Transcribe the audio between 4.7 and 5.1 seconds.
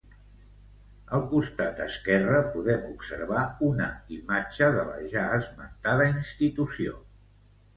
de la